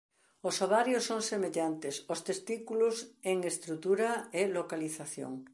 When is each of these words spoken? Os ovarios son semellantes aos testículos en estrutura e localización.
Os 0.49 0.55
ovarios 0.65 1.03
son 1.09 1.21
semellantes 1.31 1.95
aos 2.09 2.19
testículos 2.29 2.95
en 3.31 3.37
estrutura 3.51 4.09
e 4.39 4.41
localización. 4.57 5.33